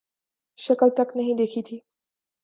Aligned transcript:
شکل 0.57 0.89
تک 0.89 1.15
نہیں 1.15 1.33
دیکھی 1.33 1.61
تھی 1.61 1.79